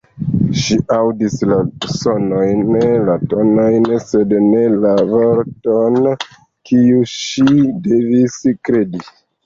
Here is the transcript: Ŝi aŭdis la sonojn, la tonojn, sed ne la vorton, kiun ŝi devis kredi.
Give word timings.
Ŝi 0.59 0.77
aŭdis 0.93 1.35
la 1.49 1.59
sonojn, 1.97 2.63
la 3.11 3.19
tonojn, 3.35 3.87
sed 4.07 4.35
ne 4.49 4.65
la 4.81 4.97
vorton, 5.15 6.03
kiun 6.19 7.09
ŝi 7.17 7.51
devis 7.89 8.45
kredi. 8.69 9.09